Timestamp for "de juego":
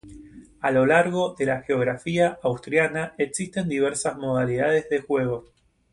4.89-5.51